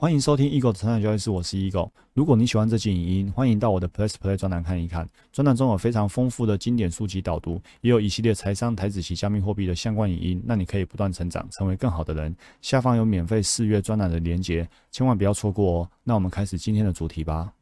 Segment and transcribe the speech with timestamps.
[0.00, 1.90] 欢迎收听 Eagle 的成长交易室，我是 Eagle。
[2.14, 5.08] 如果你喜欢这期影音，欢迎到我的 Plus Play 专栏看一看。
[5.32, 12.32] 专栏中有非常丰富的经典书籍导读，也有一系列财商、台子及加密货币的相关影音，让你可以不断成长，成为更好的人。
[12.62, 15.90] 下方有免费试阅专栏的连结，千万不要错过哦。
[16.04, 17.52] 那我们开始今天的主题吧。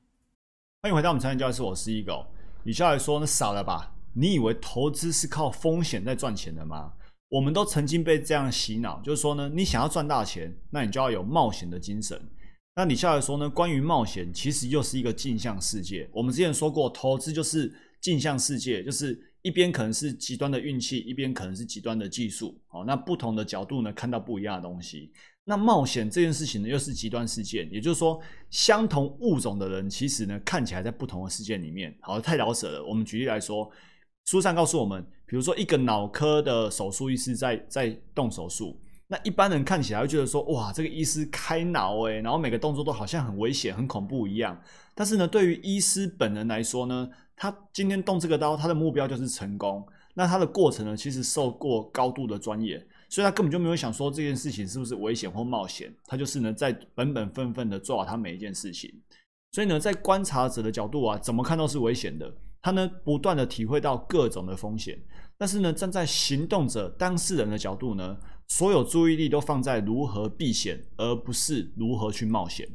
[0.82, 2.27] 欢迎回到我们成长交易室，我是 Eagle。
[2.62, 3.91] 你下来说，那傻了吧？
[4.12, 6.93] 你以为投资是靠风险在赚钱的吗？
[7.29, 12.20] 我们都曾经被这样洗脑，就是说呢，你想要赚大钱，那你就要有冒险的精神。
[12.76, 16.08] 那你下来说呢，关于冒险，其实又是一个镜像世界。
[16.12, 22.57] 我们之前说过，投资就是镜像世界，就是一边可能是极端的运气，一边可能是极端的技术。
[22.68, 25.11] 好，那不同的角度呢，看到不一样的东西。
[25.43, 28.20] 那冒险这件事情呢，又是极端事件，也就是说，
[28.50, 31.93] 相同物种的人，其实呢，看起来在不同的事件里面。
[32.03, 32.84] 好，太老舍了。
[32.84, 33.69] 我们举例来说。
[34.27, 44.61] 书上告诉我们，比如说一个脑科的手术医师在在动手术，那一般人看起来会觉得说，哇，这个医师开脑诶，然后每个动作都好像很危险、很恐怖一样。
[44.97, 49.86] 但是呢，对于医师本人来说呢，他今天动这个刀，他的目标就是成功。
[50.14, 58.92] 那他的过程呢，其实受过高度的专业，所以他根本就没有想说这件事情是不是危险或冒险，他就是呢在本本分分的做好他每一件事情。
[59.53, 62.34] 所以呢，在观察者的角度啊，怎么看都是危险的。
[62.62, 64.99] 他呢，不断的体会到各种的风险，
[65.39, 72.69] 但是呢，站在行动者当事人的角度呢，所有注意力都放在如何避险，而不是如何去冒险。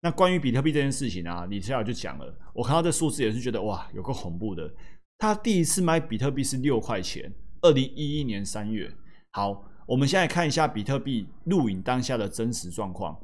[0.00, 4.70] 那关于比特币这件事情啊，李小就讲了，我看到这数字也是觉得哇，有个恐怖的。
[5.18, 8.92] 他第一次买比特币是六块钱，二零一一年三月。
[9.32, 13.18] 好，我们现在看一下比特币录影当下的真实状况。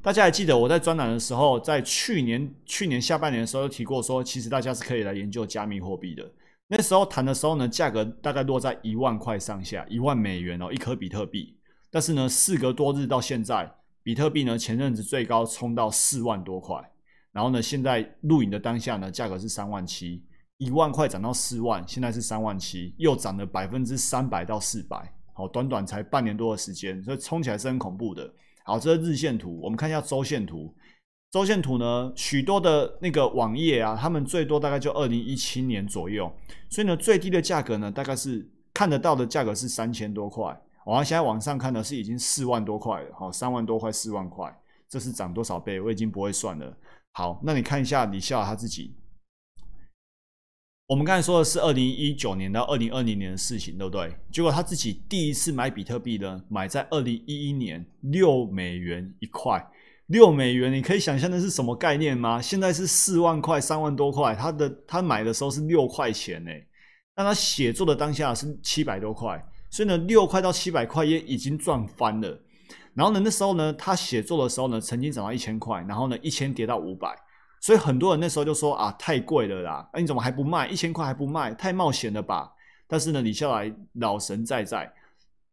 [0.00, 6.24] 大家还记得我在专栏的时候，在去年去年下半年的时候有提过，说其实大家是可以来研究加密货币的。
[6.68, 11.56] 那时候谈的时候呢，价格大概落在一万块上下，一万美元哦，一颗比特币。
[11.90, 13.70] 但是呢，事隔多日到现在，
[14.02, 16.76] 比特币呢前阵子最高冲到四万多块，
[17.32, 20.22] 然后呢，现在录影的当下呢，价格是三万七，
[20.58, 28.32] 一万块涨到四万，现在是三万七，又涨了百分之三百到四百，好，短短才半年多的时间，所以冲起来是很恐怖的。
[28.68, 30.70] 好，这是日线图，我们看一下周线图。
[31.30, 36.30] 周线图呢，许多的那个网页啊，他们最多大概就二零一七年左右，
[36.68, 40.54] 所以呢，最低的价格呢，大概是看得到的价格是三千多块。
[40.84, 44.54] 我现在网上看的是已经四万多块了，好，三万多块，四万块，
[44.86, 45.80] 这是涨多少倍？
[45.80, 46.76] 我已经不会算了。
[47.12, 48.94] 好，那你看一下李笑他自己。
[50.88, 54.10] 我们刚才说的是二零一九年到二零二零年的事情，对不对？
[54.32, 59.62] 结果他自己第一次买比特币呢，买在二零一一年六美元一块，
[60.06, 62.40] 六美元，你可以想象的是什么概念吗？
[62.40, 66.50] 现在是四万块，三万多块，他的他买的时候是六块钱呢，
[67.14, 69.38] 那他写作的当下是七百多块，
[69.68, 72.42] 所以呢，六块到七百块也已经赚翻了。
[72.94, 77.14] 然后呢，那时候呢，他写作的时候呢，曾经涨到一千块，然后呢，一千跌到五百。
[77.60, 79.88] 所以很多人那时候就说啊，太贵了啦！
[79.92, 80.68] 哎，你怎么还不卖？
[80.68, 82.52] 一千块还不卖，太冒险了吧？
[82.86, 84.90] 但是呢，李笑来老神在在，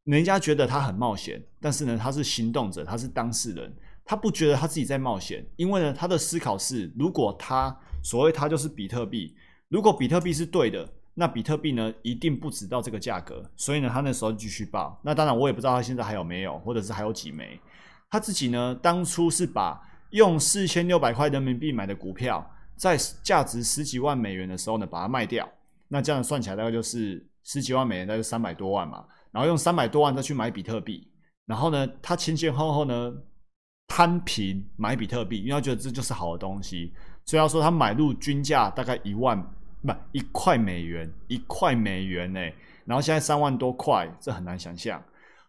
[0.03, 9.35] 人家觉得他很冒险，但是呢，他是行动者，他是当事人，他不觉得他自己在冒险，因为呢，他的思考是，如果他所谓他就是比特币，
[9.67, 14.97] 如果比特币是对的，那比特币呢一定不止到这个价格，所以呢，他那时候继续报。
[15.03, 17.59] 那当然，我也不知道他现在还有没有，或者是还有几枚。
[18.09, 19.81] 他自己呢，当初是把。
[20.15, 25.45] 用四千六百块人民币买的股票，在价值十几万美元的时候呢，把它卖掉。
[25.89, 29.05] 那这样算起来大概就是十几万美元，大概三百多万嘛。
[29.31, 31.05] 然后用三百多万再去买比特币，
[31.45, 33.13] 然后呢，他前前后后呢
[33.89, 36.93] 摊平买比特币，因为他觉得这就是好的东西。
[37.25, 39.37] 所以要说他买入均价大概一万
[39.81, 42.39] 不一块美元，一块美元呢。
[42.85, 45.03] 然后现在三万多块，这很难想象。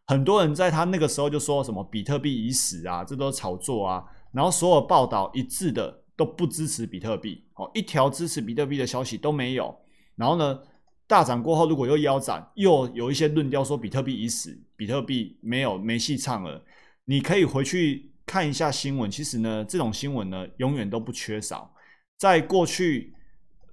[0.09, 4.04] 很多人在他那个时候就说什么比特币已死啊，这都是炒作啊。
[4.36, 9.74] 然后所有报道一致的都不支持比特币，哦，一条支持比特币的消息都没有。
[10.14, 10.60] 然后呢，
[11.06, 16.62] 大涨过后如果又腰斩，又有一些论调说比特币已死，比特币没有没戏唱了。
[17.06, 21.72] 你可以回去看一下新闻，其实呢，这种新闻呢永远都不缺少。
[22.18, 23.15] 在过去，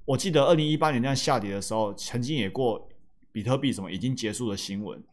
[0.06, 2.88] 我记得二零一八年那样下跌的时候，曾经也过
[3.34, 5.04] 比特币什么已经结束的新闻。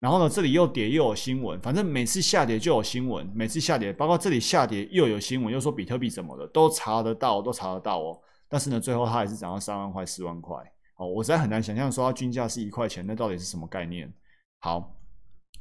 [0.00, 8.20] 然后呢，这里又跌又有新闻，反正每次下跌就有新闻，每次下跌，包括这里下跌又有新闻，又说比特币怎么了，都查得到，都查得到哦。
[8.48, 10.56] 但是呢，最后它还是涨到三万块、四万块。
[10.96, 14.12] 哦，我实在很难想象说它均价是一块钱，那到底是什么概念？
[14.60, 14.96] 好，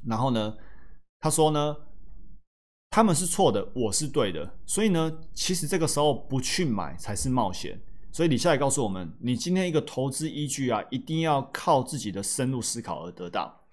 [0.06, 0.56] 然后呢，
[1.20, 1.76] 他说呢，
[2.92, 7.80] 他们是错的，我是对的，所以呢，其实这个时候不去买才是冒险。
[8.12, 13.64] 所以李下来告诉我们，你今天一个投资依据啊，一定要靠自己的深入思考而得到。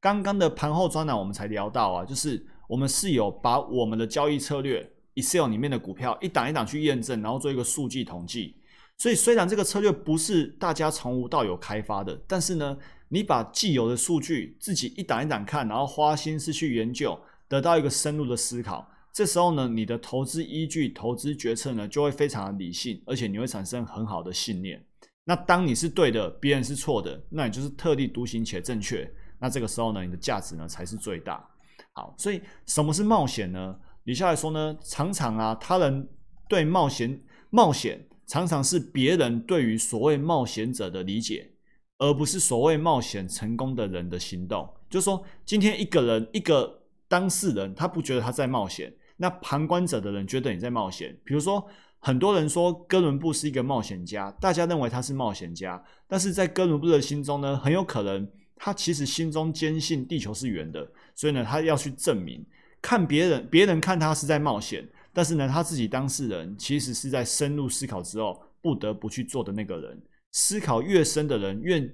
[0.00, 8.56] 刚刚的盘后专栏我们才聊到啊，就是我们是有把我们的交易策略 Excel 里面的股票一档一档去验证，然后做一个数据统计。
[8.96, 12.76] 所以虽然这个策略不是大家从无到有开发的，但是呢，
[13.08, 18.88] 你把既有的数据自己一档一档看，然后花心思去研究，得到一个深入的思考。
[19.12, 24.82] 这时候呢，你的投资依据、投资决策呢，就会非常的理性，而且你会产生很好的信念。
[25.24, 29.10] 那当你是对的，别人是错的，那你就是特立独行且正确。
[29.40, 31.44] 那这个时候呢，你的价值呢才是最大。
[31.92, 33.76] 好，所以什么是冒险呢？
[34.04, 36.08] 李下来说呢，常常啊，他人
[36.48, 37.20] 对冒险
[37.50, 41.50] 冒险常常是别人对于所谓冒险者的理解，
[41.98, 44.68] 而不是所谓冒险成功的人的行动。
[44.88, 48.92] 就是说，今天一个人一个当事人，他不觉得他在冒险。
[49.16, 51.66] 那旁观者的人觉得你在冒险，比如说
[51.98, 58.26] 很多人说哥伦布是一个冒险家，大家认为他是冒险家，但是在哥伦布的心中呢，很有可能
[58.62, 62.44] 他其实心中坚信地球是圆的，所以呢，他要去证明，
[62.82, 69.98] 看别人，别人看他是在冒险，但是呢，他自己当事人其实是在深入思考之后不得不去做的那个人。
[70.32, 71.90] 思考越深的人，越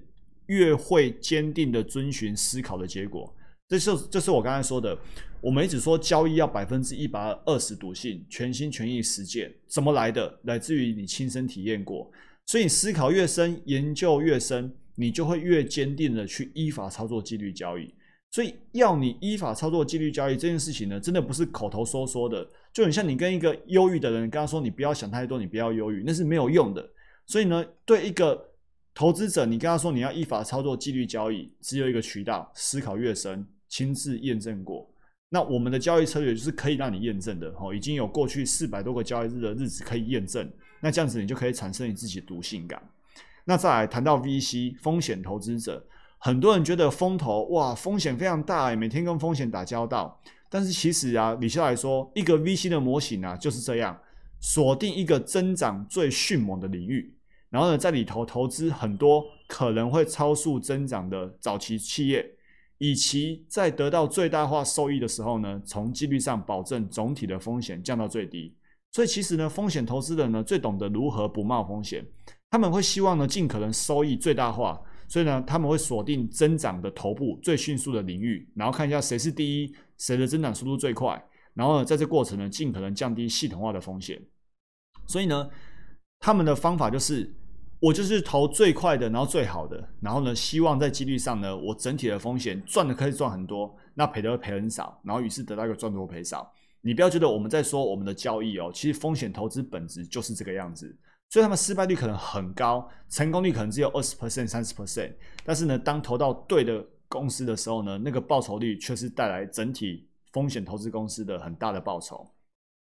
[0.46, 3.32] 越会坚定的遵循思考的结果。
[3.68, 4.98] 这是这是我刚才说的，
[5.40, 10.40] 我们一直说交易要百分之一百二十笃信，全心全意实践，怎么来的？
[10.42, 12.10] 来自于你亲身体验过。
[12.44, 17.94] 所以思考越深，研究越深，你就会越坚定的去依法操作纪律交易。
[18.32, 26.84] 所以要你依法操作纪律交易这件事情呢，真的不是口头说说的，就很像你跟一个忧郁的人跟他说你不要想太多，你不要忧郁，那是没有用的。
[27.26, 28.52] 所以呢，对一个
[28.92, 33.46] 投资者，你跟他说你要依法操作纪律交易，只有一个渠道：思考越深。
[33.68, 34.88] 亲自验证过，
[35.28, 40.48] 那我们的交易策略就是可以让你验证的哦，已经有过去四百多个交易日的日子可以验证，
[40.80, 42.80] 那这样子你就可以产生你自己的独性感。
[43.48, 45.86] 那再来谈到 VC 风险投资者，
[46.18, 50.20] 很多人觉得风投哇风险非常大每天跟风险打交道，
[50.50, 53.96] 但是其实啊，李笑来说，一个 VC 的模型啊就是这样，
[54.40, 57.14] 锁定一个增长最迅猛的领域，
[57.48, 62.28] 然后呢在里头投资很多可能会超速增长的早期企业。
[62.78, 68.54] 以其在得到最大化收益的时候呢，从几率上保证总体的风险降到最低。
[68.90, 72.04] 所以其实呢，风险投资人呢最懂得如何不冒风险。
[72.50, 81.22] 他们会希望呢尽可能收益最大化，所以呢他们会锁定增长的头部最迅速的领域，然后看一下谁是第一，谁的增长速度最快，
[81.54, 84.20] 然后呢在这过程呢尽可能降低系统化的风险。
[85.06, 85.48] 所以呢，
[86.20, 87.34] 他们的方法就是。
[87.78, 96.50] 我就是投最快的，然后最好的，然后呢，希望在几率上呢，我整体的风险赚的可以赚很多，那赔的会赔很少，然后于是得到一个赚多赔少。
[96.80, 100.98] 你不要觉得我们在说我们的交易哦，其实风险投资本质就是这个样子，
[101.30, 105.12] 所以他们失败率可能很高，成功率可能只有二十 percent、三十 percent，
[105.44, 112.28] 但是呢，当投到对的公司的时候呢，那个报酬率却是带来整体风险投资公司的很大的报酬。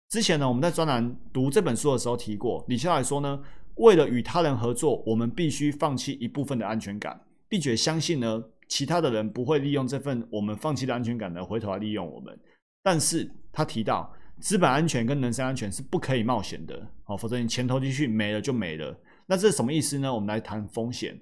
[0.09, 3.39] 之前呢，我们在专栏读这本书的时候提过，李笑来说呢。
[3.75, 12.37] 为了与他人合作，我们必须放弃一部分的安全感，并且相信呢，其他的人不会利用这份我们放弃的安全感呢，回头来利用我们。
[12.83, 18.93] 但是他提到，资本安全跟人身安全是不可以冒险的，哦，否则你钱投进去没了就没了。
[19.27, 20.13] 那这是什么意思呢？
[20.13, 21.17] 我们来谈风险。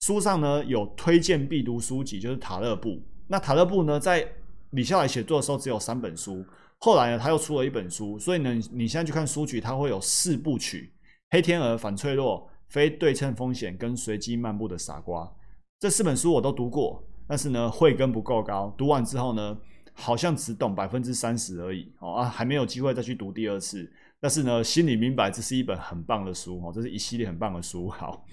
[0.00, 3.02] 书上呢有推荐必读书籍，就是塔勒布。
[3.28, 4.26] 那塔勒布呢，在
[4.70, 6.42] 李笑来写作的时候只有三本书，
[6.78, 10.94] 后来呢他又出了一本书，所以呢，你现在去看书局，它会有四部曲。
[11.30, 15.30] 黑天鹅、反脆弱、非对称风险跟随机漫步的傻瓜，
[15.78, 18.74] 这四本书我都读过，但是呢，慧根不够高。
[18.78, 19.58] 读完之后呢，
[20.00, 23.90] 好像只懂百分之三十而已哦啊，还没有机会再去读第二次。
[24.18, 27.88] 但是呢，心里明白这是一本很棒的书哦，这是一系列很棒的书。
[27.90, 28.24] 好，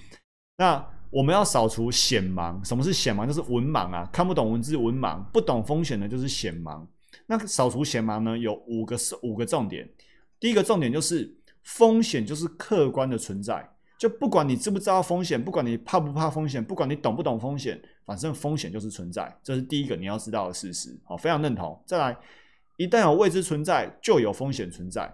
[0.57, 2.65] 那我们要扫除显盲。
[2.67, 3.27] 什么是显盲？
[3.27, 6.85] 就是文盲啊，看不懂文字，文盲；不懂风险的，就是显盲。
[7.25, 9.87] 那扫除显盲呢，有五个是五个重点。
[10.39, 11.35] 第一个重点就是。
[11.67, 13.69] 风险就是客观的存在，
[13.99, 20.97] 就不管你知不知道风险，不管你怕不怕风险，不管你懂不懂风险，反正风险就是存在，这是第一个你要知道的事实。
[21.03, 21.79] 好，非常认同。
[21.85, 22.17] 再来，
[22.77, 25.13] 一旦有未知存在，就有风险存在。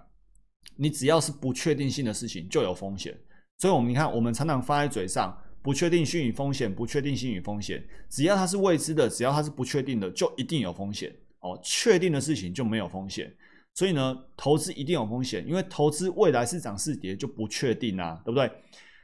[0.76, 3.18] 你只要是不确定性的事情，就有风险。
[3.58, 11.12] 所以，我们你看，我们常常放在嘴上，不确定性与风险，不确定性与风险，只要它是未知的，只要它是不确定的，就一定有风险。
[11.40, 13.34] 哦，确定的事情就没有风险。
[13.74, 18.52] 所以呢，投资一定有风险，因为投资未来是涨是跌就不确定啊，对不对？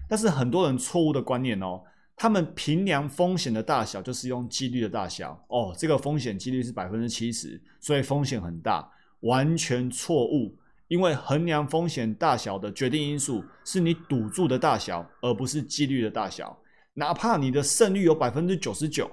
[0.07, 1.81] 但是很多人错误的观念哦，
[2.21, 8.85] 他们评量风险的大小就是用几率的大小哦，这个风险几率是百分之七十，所以风险很大，
[9.21, 10.53] 完全错误。
[10.89, 16.59] 因为衡量风险大小的决定因素是你赌注的大小，而不是几率的大小。
[16.95, 19.09] 哪怕你的胜率有百分之九十九，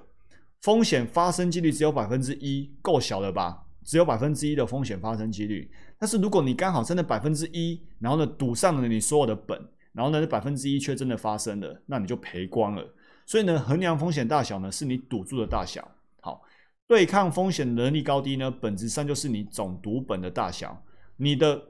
[0.63, 3.63] 风险发生几率只有百分之一，够小了吧？
[3.85, 5.71] 只有百分之一的风险发生几率。
[5.97, 9.57] 但是如果你刚好真的百分之一，然后呢赌上了你所有的本，
[9.97, 12.95] 然后呢这百分之一却真的发生了，那你就赔光了。
[13.25, 15.91] 所以呢，衡量风险大小呢，是你赌注的大小。
[16.21, 16.43] 好，
[16.87, 20.85] 对抗风险能力高低呢，本质上就是你总赌本的大小。
[21.17, 21.61] 你的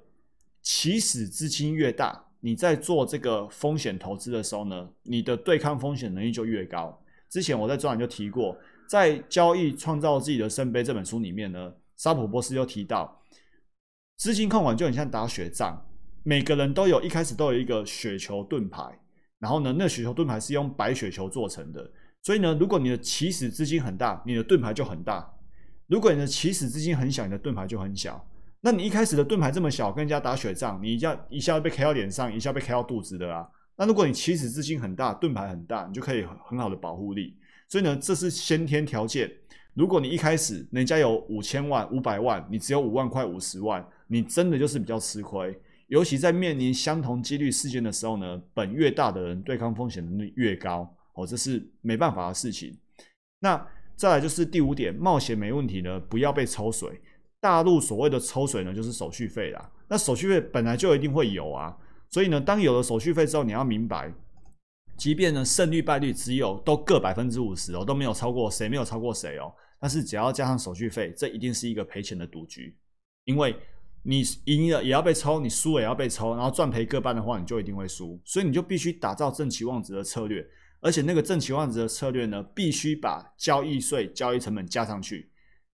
[0.61, 7.01] 起始资金越大，你在做这个风险投资的时候呢，你的对抗风险能力就越高。
[7.31, 13.23] 之前我在专栏就提过，在《交易创造自己的圣杯》这本书里面呢，沙普波斯又提到，
[14.17, 15.86] 资金控管就很像打雪仗，
[16.29, 18.83] 每个人都有一开始都有一个雪球盾牌，
[19.39, 21.89] 然后呢，那雪球盾牌是用白雪球做成的，
[22.21, 25.23] 所以呢，如果你的起始资金很大，你的盾牌就很大；
[25.87, 28.29] 如果你的起始资金很小，你的盾牌就很小。
[28.61, 33.47] 那你一开始的盾牌这么小，跟人家打雪仗，你一下一下被开到脸上，一下被开到肚子的啊。
[33.77, 37.37] 那如果你起始资金很大，盾牌很大，你就可以很好的保护力。
[37.69, 39.31] 所以呢，这是先天条件。
[39.75, 45.57] 如果你一开始人家有五千万、五百万，你只有五万块、五十万，你真的就是比较吃亏。
[45.89, 52.77] 尤其在面临相同几率事件的时候呢，本越大的人对抗风险能力越高哦，这是没办法的事情。
[53.41, 57.01] 那再来就是第五点，冒险没问题呢，不要被抽水。
[57.41, 59.71] 大陆所谓的抽水呢，就是手续费啦。
[59.89, 61.77] 那手续费本来就一定会有啊。
[62.11, 64.13] 所以呢，当有了手续费之后，你要明白，
[64.97, 69.53] 即便呢胜率败率只有都各百分之五十哦，都没有超过谁，没有超过谁哦。
[69.79, 72.77] 但是只要加上手续费，这一定是一个赔钱的赌局，
[73.25, 73.55] 因为
[74.09, 78.21] 你赢了也要被抽，你输了也要被抽，然后赚赔各半的话，你就一定会输。
[78.25, 80.47] 所以你就必须打造正期望值的策略，
[80.81, 85.29] 而且那个正期望值的策略呢，必须把交易税、交易成本加上去。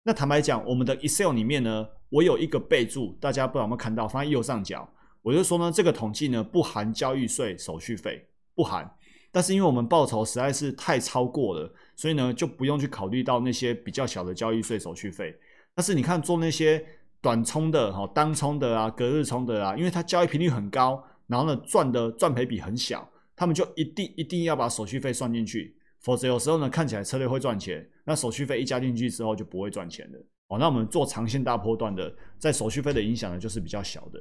[0.04, 4.90] 那坦白讲，我们的 Excel 里面呢，我有一个备注，大家不知道有没有看到，放在右上角。
[5.22, 8.90] 我就说呢，这个统计呢不含交易税、手续费，不含。
[9.32, 15.36] 但是因为我们报酬实在是太超过了，所以呢就不用去考虑到那些比较小的交易税、手续费。
[15.76, 16.84] 但是你看做那些
[17.22, 30.20] 短冲的、哈单冲的啊、隔日冲的啊，因为它交易频率很高，然后呢赚的赚赔比很小，他们就一定一定要把手续费算进去，否则有时候呢看起来策略会赚钱，那手续费一加进去之后就不会赚钱了。
[30.48, 34.20] 哦，那我们做长线大波段的，在手续费的影响呢就是比较小的。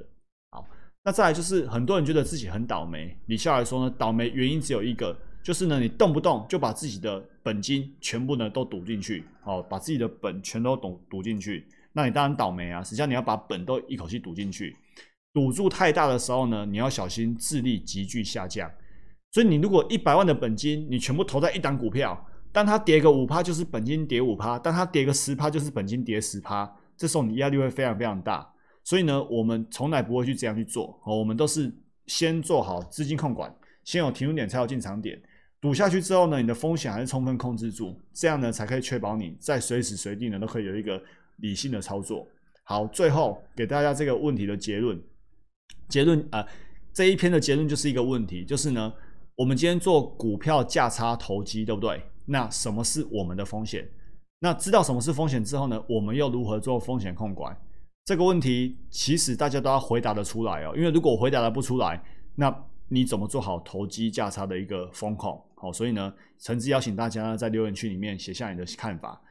[0.50, 0.64] 好。
[1.02, 12.82] 那再来就是很多人觉得自己很倒霉，李笑来说呢，倒霉原因只有一个，就是呢你动不动就把自己的本金全部呢都赌进去，哦，把自己的本全都赌赌进去，那你当然倒霉啊。
[12.82, 14.76] 实际上你要把本都一口气赌进去，
[15.32, 18.70] 赌注太大的时候呢，你要小心智力急剧下降。
[19.32, 28.52] 所以你如果一百万的本金，你全部投在一档股票，当它跌个五趴就是本金跌五趴，当它跌个十趴就是本金跌十趴，这时候你压力会非常非常大。
[28.82, 31.00] 所以呢，我们从来不会去这样去做。
[31.04, 31.72] 我们都是
[32.06, 33.54] 先做好资金控管，
[33.84, 35.20] 先有停损点才有进场点。
[35.60, 41.00] 赌下去之后呢，你的风险还是充分控制住，这样呢才可以确保你在随时随地呢都可以有一个
[41.40, 42.26] 理性的操作。
[42.64, 45.00] 好，最后给大家这个问题的结论，
[45.88, 46.46] 结论啊，
[46.92, 48.92] 这一篇的结论就是一个问题，就是呢，
[49.34, 52.00] 我们今天做股票价差投机，对不对？
[52.26, 53.88] 那什么是我们的风险？
[54.38, 57.56] 那知道什么是风险之后呢，我们又如何做风险控管？
[58.04, 62.00] 这个问题其实大家都要回答得出来哦，因为如果回答的不出来，
[62.36, 62.54] 那
[62.88, 65.40] 你怎么做好投机价差的一个风控？
[65.56, 69.20] 好，所以呢，诚挚邀请大家在留言区里面写下你的看法，